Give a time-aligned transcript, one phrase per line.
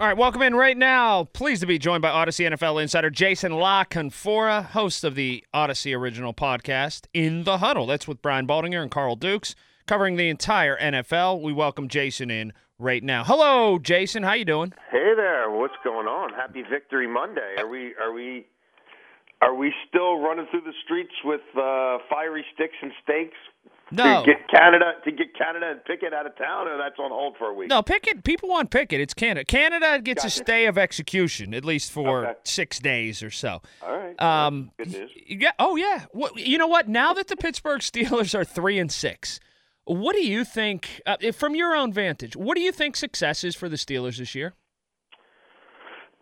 [0.00, 1.24] All right, welcome in right now.
[1.24, 5.92] Pleased to be joined by Odyssey NFL insider Jason La Canfora, host of the Odyssey
[5.92, 7.84] original podcast, In the Huddle.
[7.84, 9.54] That's with Brian Baldinger and Carl Dukes,
[9.86, 11.42] covering the entire NFL.
[11.42, 13.24] We welcome Jason in right now.
[13.24, 14.22] Hello, Jason.
[14.22, 14.72] How you doing?
[14.90, 15.50] Hey there.
[15.50, 16.32] What's going on?
[16.32, 17.56] Happy Victory Monday.
[17.58, 18.46] Are we are we
[19.42, 23.36] are we still running through the streets with uh, fiery sticks and stakes
[23.92, 24.24] No.
[24.24, 27.36] to get Canada to get Canada and Pickett out of town, or that's on hold
[27.36, 27.68] for a week?
[27.68, 28.22] No, Pickett.
[28.22, 29.00] People want Pickett.
[29.00, 29.44] It's Canada.
[29.44, 32.38] Canada gets a stay of execution, at least for Okay.
[32.44, 33.60] six days or so.
[33.82, 34.20] All right.
[34.22, 35.10] Um, Good news.
[35.26, 35.50] Yeah.
[35.58, 36.04] Oh, yeah.
[36.12, 36.88] What, you know what?
[36.88, 39.40] Now that the Pittsburgh Steelers are three and six,
[39.86, 43.56] what do you think, uh, from your own vantage, what do you think success is
[43.56, 44.54] for the Steelers this year?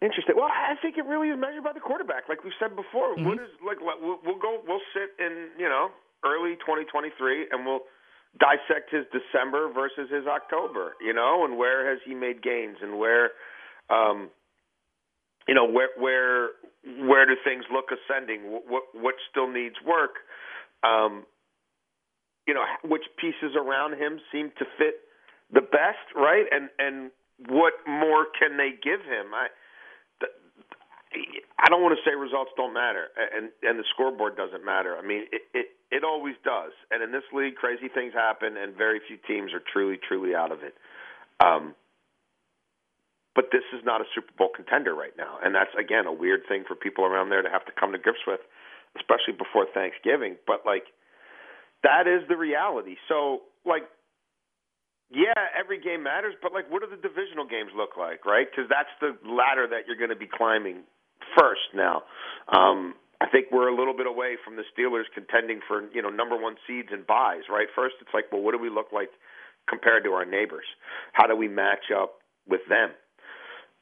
[0.00, 0.36] Interesting.
[0.36, 3.14] Well, I think it really is measured by the quarterback, like we said before.
[3.16, 3.24] Mm-hmm.
[3.26, 3.78] What is like?
[3.80, 4.62] We'll, we'll go.
[4.66, 5.90] We'll sit and you know
[6.24, 7.86] early 2023, and we'll
[8.38, 10.94] dissect his December versus his October.
[11.00, 13.30] You know, and where has he made gains, and where,
[13.90, 14.30] um,
[15.46, 16.50] you know, where where
[17.06, 18.50] where do things look ascending?
[18.50, 20.16] What what, still needs work?
[20.82, 21.24] Um,
[22.46, 25.00] you know, which pieces around him seem to fit
[25.52, 26.46] the best, right?
[26.50, 27.10] And and
[27.48, 29.34] what more can they give him?
[29.34, 29.48] I
[31.58, 34.96] I don't want to say results don't matter, and and the scoreboard doesn't matter.
[34.96, 36.70] I mean, it it, it always does.
[36.90, 40.52] And in this league, crazy things happen, and very few teams are truly truly out
[40.52, 40.74] of it.
[41.42, 41.74] Um,
[43.34, 46.46] but this is not a Super Bowl contender right now, and that's again a weird
[46.46, 48.40] thing for people around there to have to come to grips with,
[48.94, 50.38] especially before Thanksgiving.
[50.46, 50.86] But like,
[51.82, 52.94] that is the reality.
[53.10, 53.82] So like
[55.10, 58.44] yeah, every game matters, but like, what do the divisional games look like, right?
[58.44, 60.84] Because that's the ladder that you're going to be climbing
[61.36, 61.74] first.
[61.74, 62.02] Now,
[62.48, 66.10] um, I think we're a little bit away from the Steelers contending for you know
[66.10, 67.66] number one seeds and buys, right?
[67.74, 69.10] First, it's like, well, what do we look like
[69.68, 70.66] compared to our neighbors?
[71.12, 72.18] How do we match up
[72.48, 72.90] with them?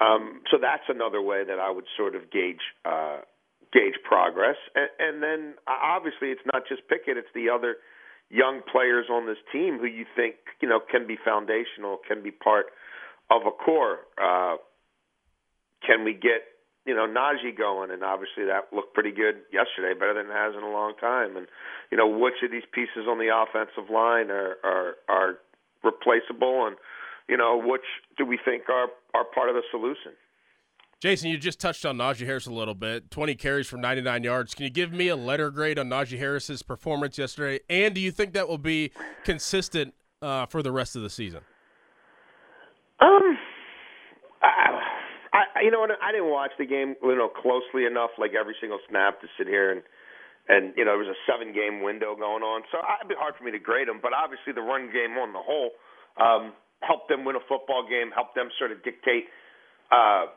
[0.00, 3.20] Um, so that's another way that I would sort of gauge uh,
[3.72, 7.76] gauge progress, and, and then obviously it's not just Pickett; it's the other
[8.30, 12.30] young players on this team who you think you know can be foundational, can be
[12.30, 12.66] part
[13.30, 14.06] of a core.
[14.16, 14.56] Uh,
[15.86, 16.53] can we get
[16.84, 17.90] you know Najee going?
[17.90, 21.36] And obviously that looked pretty good yesterday, better than it has in a long time.
[21.36, 21.46] And
[21.90, 25.38] you know which of these pieces on the offensive line are are, are
[25.82, 26.76] replaceable, and
[27.28, 27.86] you know which
[28.16, 30.12] do we think are are part of the solution?
[31.00, 33.10] Jason, you just touched on Najee Harris a little bit.
[33.10, 34.54] 20 carries from 99 yards.
[34.54, 37.60] Can you give me a letter grade on Najee Harris's performance yesterday?
[37.68, 38.90] And do you think that will be
[39.22, 39.92] consistent
[40.22, 41.42] uh, for the rest of the season?
[43.00, 43.36] Um,
[45.64, 45.88] you know?
[45.88, 49.48] I didn't watch the game you know closely enough, like every single snap, to sit
[49.48, 49.82] here and
[50.48, 53.34] and you know there was a seven game window going on, so it'd be hard
[53.40, 53.98] for me to grade them.
[54.04, 55.72] But obviously, the run game on the whole
[56.20, 56.52] um,
[56.84, 59.32] helped them win a football game, helped them sort of dictate.
[59.88, 60.28] Uh,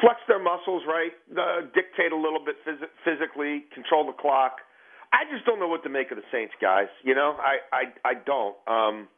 [0.00, 1.14] flex their muscles, right?
[1.32, 4.62] Uh, dictate a little bit phys- physically, control the clock.
[5.10, 6.90] I just don't know what to make of the Saints, guys.
[7.02, 8.56] You know, I I, I don't.
[8.70, 9.08] Um,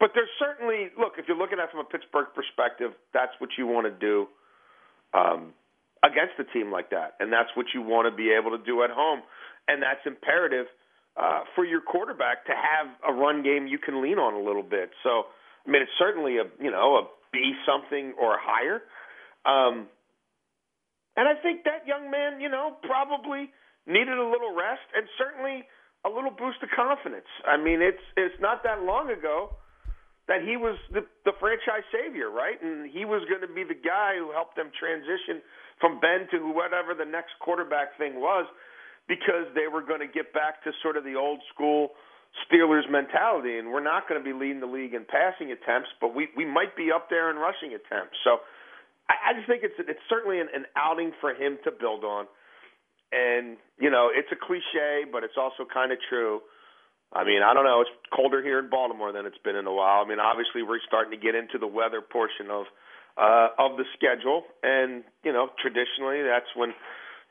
[0.00, 3.50] but there's certainly look if you're looking at it from a Pittsburgh perspective, that's what
[3.58, 4.26] you want to do
[5.12, 5.54] um,
[6.04, 8.82] against a team like that, and that's what you want to be able to do
[8.82, 9.22] at home,
[9.66, 10.66] and that's imperative
[11.18, 14.62] uh, for your quarterback to have a run game you can lean on a little
[14.62, 14.90] bit.
[15.02, 15.26] So,
[15.66, 17.02] I mean, it's certainly a you know a
[17.32, 18.82] B something or higher,
[19.42, 19.90] um,
[21.18, 23.50] and I think that young man, you know, probably
[23.86, 25.66] needed a little rest and certainly
[26.06, 27.26] a little boost of confidence.
[27.42, 29.58] I mean, it's it's not that long ago
[30.28, 32.60] that he was the, the franchise savior, right?
[32.60, 35.40] And he was going to be the guy who helped them transition
[35.80, 38.44] from Ben to whatever the next quarterback thing was,
[39.08, 41.96] because they were going to get back to sort of the old school
[42.44, 43.56] Steelers mentality.
[43.56, 46.44] And we're not going to be leading the league in passing attempts, but we we
[46.44, 48.20] might be up there in rushing attempts.
[48.22, 48.44] So
[49.08, 52.28] I, I just think it's it's certainly an, an outing for him to build on.
[53.16, 56.44] And you know, it's a cliche, but it's also kind of true.
[57.12, 57.80] I mean, I don't know.
[57.80, 60.04] It's colder here in Baltimore than it's been in a while.
[60.04, 62.66] I mean, obviously we're starting to get into the weather portion of
[63.16, 66.74] uh, of the schedule, and you know, traditionally that's when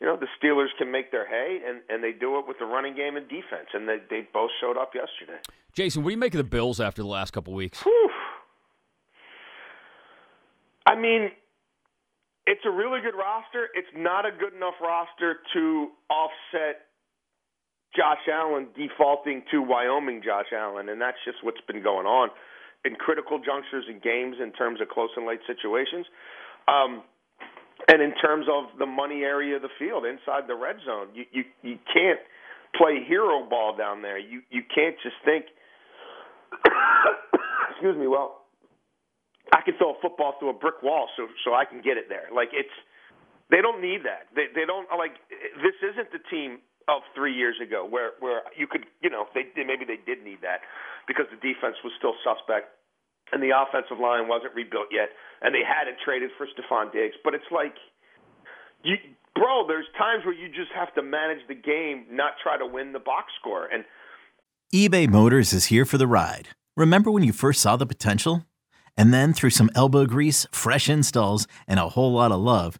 [0.01, 2.65] you know the Steelers can make their hay, and and they do it with the
[2.65, 5.39] running game and defense, and they they both showed up yesterday.
[5.73, 7.81] Jason, what do you make of the Bills after the last couple weeks?
[7.83, 8.09] Whew.
[10.87, 11.29] I mean,
[12.47, 13.67] it's a really good roster.
[13.75, 16.86] It's not a good enough roster to offset
[17.95, 22.29] Josh Allen defaulting to Wyoming Josh Allen, and that's just what's been going on
[22.85, 26.05] in critical junctures in games in terms of close and late situations.
[26.67, 27.03] Um,
[27.87, 31.25] and in terms of the money area of the field inside the red zone, you
[31.31, 32.19] you, you can't
[32.75, 34.17] play hero ball down there.
[34.17, 35.45] You you can't just think
[37.71, 38.45] excuse me, well,
[39.53, 42.09] I can throw a football through a brick wall so so I can get it
[42.09, 42.27] there.
[42.33, 42.73] Like it's
[43.49, 44.27] they don't need that.
[44.35, 45.15] They they don't like
[45.63, 49.43] this isn't the team of 3 years ago where where you could, you know, they
[49.55, 50.61] maybe they did need that
[51.07, 52.71] because the defense was still suspect
[53.31, 55.09] and the offensive line wasn't rebuilt yet
[55.41, 57.15] and they hadn't traded for Stefon Diggs.
[57.23, 57.75] But it's like
[58.83, 58.95] you
[59.35, 62.93] bro, there's times where you just have to manage the game, not try to win
[62.93, 63.67] the box score.
[63.67, 63.85] And
[64.73, 66.49] eBay Motors is here for the ride.
[66.75, 68.45] Remember when you first saw the potential?
[68.97, 72.79] And then through some elbow grease, fresh installs, and a whole lot of love,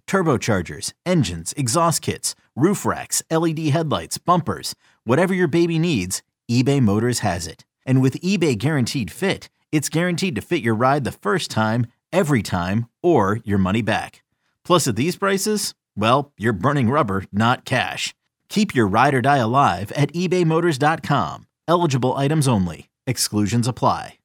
[0.11, 4.75] turbochargers, engines, exhaust kits, roof racks, LED headlights, bumpers,
[5.05, 6.21] whatever your baby needs,
[6.51, 7.63] eBay Motors has it.
[7.85, 12.43] And with eBay Guaranteed Fit, it's guaranteed to fit your ride the first time, every
[12.43, 14.21] time, or your money back.
[14.65, 18.13] Plus, at these prices, well, you're burning rubber, not cash.
[18.49, 21.47] Keep your ride or die alive at ebaymotors.com.
[21.69, 22.89] Eligible items only.
[23.07, 24.17] Exclusions apply.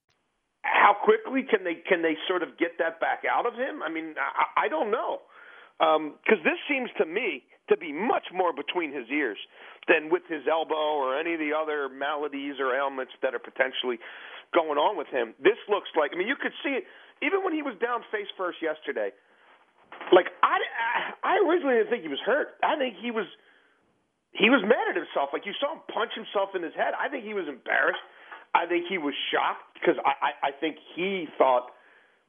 [0.64, 3.84] how quickly can they can they sort of get that back out of him?
[3.84, 5.20] I mean, I, I don't know
[5.78, 9.38] because um, this seems to me to be much more between his ears
[9.88, 13.98] than with his elbow or any of the other maladies or ailments that are potentially
[14.54, 15.34] going on with him.
[15.42, 16.84] This looks like I mean, you could see it
[17.20, 19.10] even when he was down face first yesterday.
[20.12, 20.56] Like I,
[21.24, 22.56] I originally didn't think he was hurt.
[22.62, 23.26] I think he was
[24.32, 25.32] he was mad at himself.
[25.32, 26.92] Like you saw him punch himself in his head.
[26.96, 28.04] I think he was embarrassed.
[28.54, 31.75] I think he was shocked because I, I, I think he thought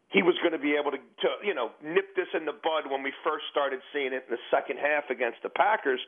[0.09, 2.87] he was going to be able to, to, you know, nip this in the bud
[2.87, 5.99] when we first started seeing it in the second half against the Packers,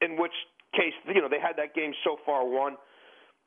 [0.00, 0.34] in which
[0.76, 2.76] case, you know, they had that game so far won.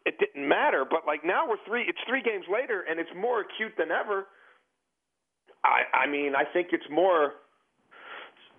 [0.05, 1.85] It didn't matter, but like now we're three.
[1.85, 4.25] It's three games later, and it's more acute than ever.
[5.61, 7.37] I, I mean, I think it's more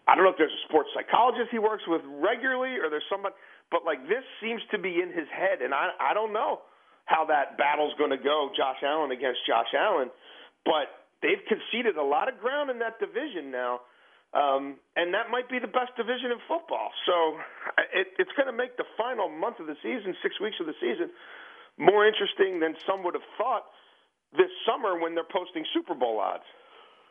[0.07, 3.35] I don't know if there's a sports psychologist he works with regularly or there's somebody,
[3.71, 6.63] but like this seems to be in his head, and I I don't know
[7.07, 10.11] how that battle's going to go, Josh Allen against Josh Allen,
[10.65, 13.81] but they've conceded a lot of ground in that division now.
[14.33, 16.91] Um, and that might be the best division in football.
[17.05, 17.37] So
[17.93, 20.77] it, it's going to make the final month of the season, six weeks of the
[20.81, 21.11] season,
[21.77, 23.65] more interesting than some would have thought
[24.33, 26.49] this summer when they're posting Super Bowl odds.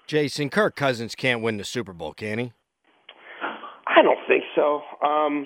[0.07, 2.53] Jason, Kirk Cousins can't win the Super Bowl, can he?
[3.85, 4.81] I don't think so.
[5.05, 5.45] Um,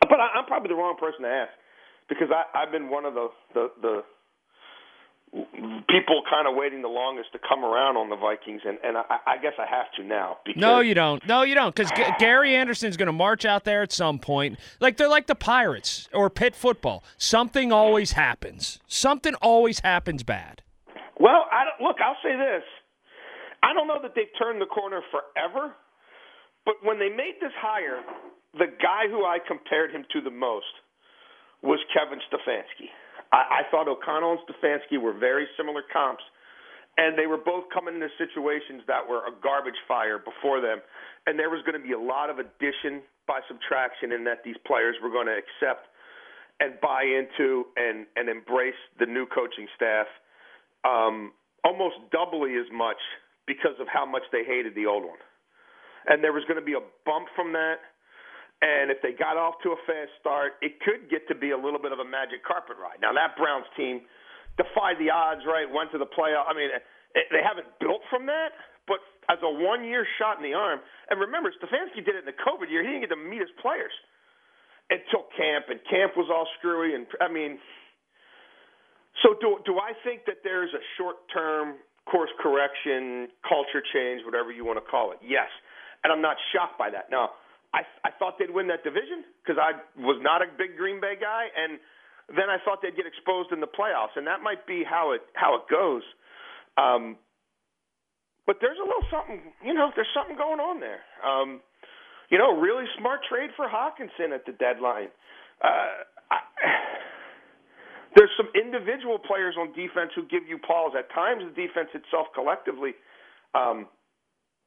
[0.00, 1.52] but I, I'm probably the wrong person to ask
[2.08, 4.04] because I, I've been one of the the, the
[5.34, 9.02] people kind of waiting the longest to come around on the Vikings, and and I,
[9.26, 10.38] I guess I have to now.
[10.44, 11.26] Because no, you don't.
[11.26, 14.58] No, you don't, because G- Gary Anderson's going to march out there at some point.
[14.80, 17.02] Like they're like the Pirates or Pitt football.
[17.18, 18.80] Something always happens.
[18.86, 20.62] Something always happens bad.
[21.18, 21.96] Well, I don't, look.
[22.04, 22.62] I'll say this.
[23.62, 25.74] I don't know that they've turned the corner forever,
[26.64, 28.02] but when they made this hire,
[28.52, 30.66] the guy who I compared him to the most
[31.62, 32.92] was Kevin Stefanski.
[33.34, 36.22] I, I thought O'Connell and Stefanski were very similar comps,
[36.96, 40.78] and they were both coming into situations that were a garbage fire before them,
[41.26, 44.56] and there was going to be a lot of addition by subtraction in that these
[44.66, 45.90] players were going to accept
[46.60, 50.06] and buy into and and embrace the new coaching staff
[50.86, 51.32] um,
[51.64, 53.00] almost doubly as much
[53.48, 55.18] because of how much they hated the old one
[56.06, 57.80] and there was going to be a bump from that.
[58.62, 61.58] And if they got off to a fast start, it could get to be a
[61.58, 63.02] little bit of a magic carpet ride.
[63.02, 64.06] Now that Browns team
[64.56, 65.66] defied the odds, right?
[65.68, 66.46] Went to the playoff.
[66.48, 68.54] I mean, it, they haven't built from that,
[68.86, 70.80] but as a one-year shot in the arm.
[71.10, 72.80] And remember, Stefanski did it in the COVID year.
[72.80, 73.92] He didn't get to meet his players
[74.88, 76.94] until camp, and camp was all screwy.
[76.94, 77.58] And I mean,
[79.22, 84.52] So do do I think that there's a short term course correction, culture change, whatever
[84.52, 85.18] you want to call it?
[85.22, 85.48] Yes,
[86.02, 87.10] and I'm not shocked by that.
[87.10, 87.30] Now,
[87.74, 91.18] I I thought they'd win that division because I was not a big Green Bay
[91.18, 91.82] guy, and
[92.30, 95.26] then I thought they'd get exposed in the playoffs, and that might be how it
[95.34, 96.06] how it goes.
[96.78, 97.18] Um,
[98.46, 101.00] but there's a little something, you know, there's something going on there.
[101.24, 101.60] Um,
[102.28, 105.08] you know, really smart trade for Hockenson at the deadline.
[105.64, 106.38] Uh, I,
[108.16, 110.92] there's some individual players on defense who give you pause.
[110.98, 112.92] At times, the defense itself collectively
[113.54, 113.88] um,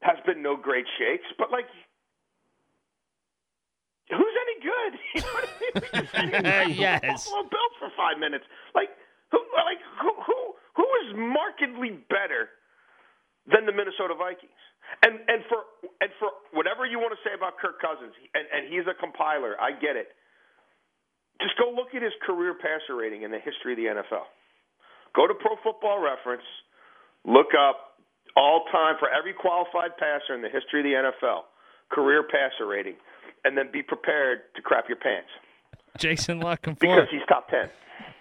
[0.01, 1.69] has been no great shakes, but like,
[4.09, 4.57] who's any
[4.91, 4.99] good?
[5.13, 6.77] You know what I mean?
[6.83, 7.01] Yes.
[7.03, 8.45] Buffalo Bills for five minutes.
[8.75, 8.89] Like,
[9.31, 9.39] who?
[9.55, 10.11] Like, who?
[10.25, 10.39] Who?
[10.77, 12.49] Who is markedly better
[13.49, 14.61] than the Minnesota Vikings?
[15.03, 15.67] And and for
[15.99, 19.59] and for whatever you want to say about Kirk Cousins, and, and he's a compiler,
[19.59, 20.15] I get it.
[21.41, 24.25] Just go look at his career passer rating in the history of the NFL.
[25.13, 26.45] Go to Pro Football Reference,
[27.25, 27.99] look up
[28.35, 31.45] all time for every qualified passer in the history of the NFL,
[31.91, 32.95] career passer rating,
[33.43, 35.29] and then be prepared to crap your pants
[35.97, 37.69] Jason La because he's top ten.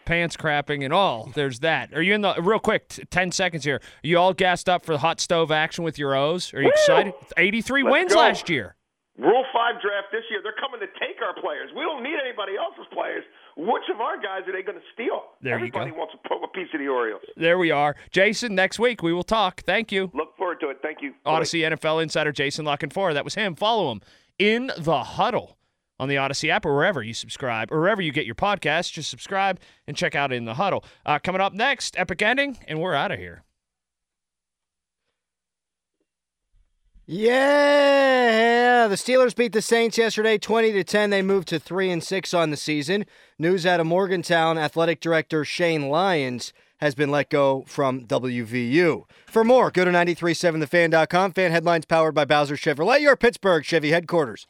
[0.06, 1.30] pants crapping and all.
[1.35, 1.92] There's that.
[1.94, 2.88] Are you in the real quick?
[2.88, 3.76] t- Ten seconds here.
[3.76, 6.54] Are you all gassed up for the hot stove action with your O's?
[6.54, 6.70] Are you Woo!
[6.73, 7.12] excited?
[7.37, 8.20] 83 Let's wins go.
[8.20, 8.76] last year.
[9.18, 10.40] Rule five draft this year.
[10.42, 11.70] They're coming to take our players.
[11.75, 13.25] We don't need anybody else's players.
[13.56, 15.23] Which of our guys are they going to steal?
[15.40, 15.96] There you Everybody go.
[15.99, 17.23] wants a, a piece of the Orioles.
[17.37, 17.96] There we are.
[18.11, 19.62] Jason, next week we will talk.
[19.62, 20.11] Thank you.
[20.12, 20.78] Look forward to it.
[20.82, 21.14] Thank you.
[21.25, 23.14] Odyssey NFL insider Jason La Canfora.
[23.14, 23.54] That was him.
[23.54, 24.02] Follow him
[24.38, 25.57] in the huddle
[25.99, 28.93] on the Odyssey app or wherever you subscribe or wherever you get your podcast.
[28.93, 30.85] Just subscribe and check out in the huddle.
[31.05, 33.43] Uh, coming up next, epic ending, and we're out of here.
[37.09, 41.11] Yeah, the Steelers beat the Saints yesterday 20 to 10.
[41.11, 43.07] They moved to 3 and 6 on the season.
[43.38, 49.04] News out of Morgantown, athletic director Shane Lyons has been let go from WVU.
[49.26, 51.33] For more, go to 937thefan.com.
[51.33, 54.47] Fan headlines powered by Bowser Chevrolet, your Pittsburgh Chevy headquarters.